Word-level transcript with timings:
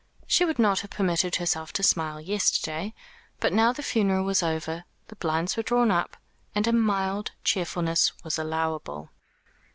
She 0.25 0.45
would 0.45 0.57
not 0.57 0.79
have 0.79 0.89
permitted 0.89 1.35
herself 1.35 1.71
to 1.73 1.83
smile 1.83 2.19
yesterday; 2.19 2.95
but 3.39 3.53
now 3.53 3.71
the 3.71 3.83
funeral 3.83 4.25
was 4.25 4.41
over, 4.41 4.85
the 5.09 5.15
blinds 5.15 5.55
were 5.55 5.61
drawn 5.61 5.91
up, 5.91 6.17
and 6.55 6.65
a 6.65 6.73
mild 6.73 7.33
cheerfulness 7.43 8.11
was 8.23 8.39
allowable. 8.39 9.11